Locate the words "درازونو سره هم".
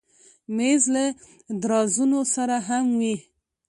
1.61-2.85